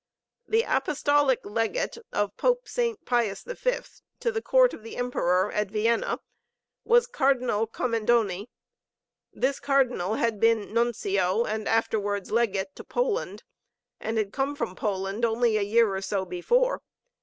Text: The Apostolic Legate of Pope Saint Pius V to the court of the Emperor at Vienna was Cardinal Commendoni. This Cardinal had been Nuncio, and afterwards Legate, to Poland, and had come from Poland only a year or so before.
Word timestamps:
The 0.47 0.63
Apostolic 0.63 1.45
Legate 1.45 1.95
of 2.11 2.35
Pope 2.35 2.67
Saint 2.67 3.05
Pius 3.05 3.43
V 3.43 3.55
to 4.21 4.31
the 4.31 4.41
court 4.41 4.73
of 4.73 4.81
the 4.81 4.95
Emperor 4.97 5.51
at 5.51 5.69
Vienna 5.69 6.19
was 6.83 7.05
Cardinal 7.05 7.67
Commendoni. 7.67 8.47
This 9.31 9.59
Cardinal 9.59 10.15
had 10.15 10.39
been 10.39 10.73
Nuncio, 10.73 11.45
and 11.45 11.67
afterwards 11.69 12.31
Legate, 12.31 12.75
to 12.77 12.83
Poland, 12.83 13.43
and 13.99 14.17
had 14.17 14.33
come 14.33 14.55
from 14.55 14.73
Poland 14.75 15.23
only 15.23 15.55
a 15.57 15.61
year 15.61 15.93
or 15.95 16.01
so 16.01 16.25
before. 16.25 16.81